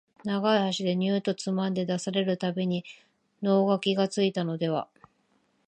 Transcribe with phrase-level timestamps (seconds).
[0.23, 2.83] 長い箸でニューッとつまんで出される度に
[3.43, 4.87] 能書がついたのでは、